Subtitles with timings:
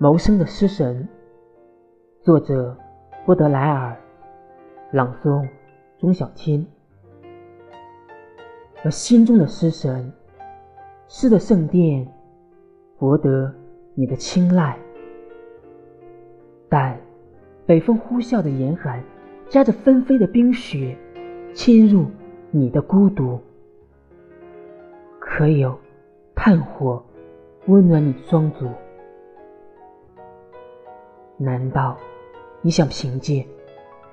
[0.00, 1.08] 谋生的诗神，
[2.22, 2.76] 作者
[3.26, 3.96] 波德莱尔，
[4.92, 5.44] 朗诵
[5.98, 6.64] 钟小青。
[8.84, 10.12] 而心中的诗神，
[11.08, 12.06] 诗的圣殿，
[12.96, 13.52] 博得
[13.96, 14.78] 你的青睐。
[16.68, 16.96] 但
[17.66, 19.02] 北风呼啸的严寒，
[19.48, 20.96] 夹着纷飞的冰雪，
[21.52, 22.06] 侵入
[22.52, 23.40] 你的孤独。
[25.18, 25.76] 可有
[26.36, 27.04] 炭火
[27.66, 28.68] 温暖你双足？
[31.40, 31.96] 难道
[32.62, 33.46] 你想凭借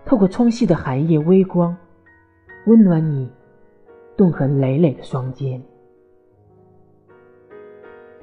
[0.05, 1.75] 透过窗隙的寒夜微光，
[2.67, 3.27] 温暖你
[4.15, 5.59] 冻痕累累的双肩？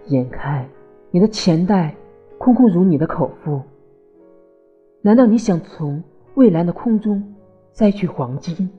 [0.06, 0.68] 眼看
[1.10, 1.94] 你的钱袋
[2.38, 3.60] 空空如你的口腹，
[5.00, 6.00] 难道你想从
[6.34, 7.34] 蔚蓝的空中
[7.72, 8.70] 摘取黄金？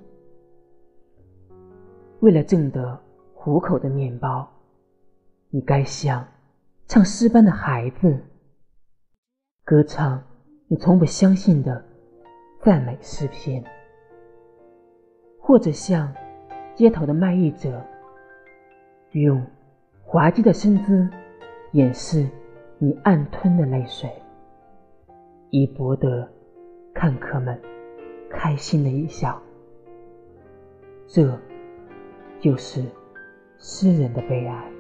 [2.22, 2.98] 为了挣得
[3.34, 4.50] 糊口的面包，
[5.50, 6.26] 你该像
[6.88, 8.18] 唱诗般的孩子。
[9.66, 10.22] 歌唱
[10.68, 11.82] 你从不相信的
[12.62, 13.64] 赞美诗篇，
[15.40, 16.14] 或者像
[16.76, 17.82] 街头的卖艺者，
[19.12, 19.42] 用
[20.04, 21.08] 滑稽的身姿
[21.72, 22.28] 掩饰
[22.78, 24.12] 你暗吞的泪水，
[25.50, 26.28] 以博得
[26.94, 27.58] 看客们
[28.30, 29.42] 开心的一笑。
[31.08, 31.40] 这
[32.42, 32.84] 就是
[33.60, 34.72] 诗人的悲哀。